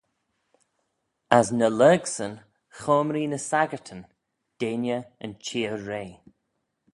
As 1.37 1.47
ny 1.57 1.69
lurg-syn 1.79 2.33
choamree 2.77 3.27
ny 3.29 3.39
saggyrtyn, 3.49 4.01
deiney 4.59 5.01
yn 5.23 5.31
cheer-rea. 5.45 6.11